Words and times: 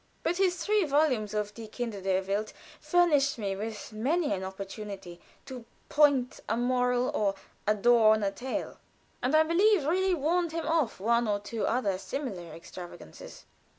But 0.23 0.37
his 0.37 0.55
three 0.55 0.83
volumes 0.83 1.35
of 1.35 1.53
"Die 1.53 1.67
Kinder 1.67 2.01
der 2.01 2.23
Welt" 2.25 2.53
furnished 2.79 3.37
me 3.37 3.55
with 3.55 3.93
many 3.93 4.33
an 4.33 4.43
opportunity 4.43 5.21
to 5.45 5.63
"point 5.89 6.39
a 6.49 6.57
moral 6.57 7.11
or 7.13 7.35
adorn 7.67 8.23
a 8.23 8.31
tale," 8.31 8.79
and 9.21 9.35
I 9.35 9.43
believe 9.43 9.85
really 9.85 10.15
warned 10.15 10.53
him 10.53 10.65
off 10.67 10.99
one 10.99 11.27
or 11.27 11.37
two 11.39 11.67
other 11.67 11.99
similar 11.99 12.51
extravagances. 12.51 13.45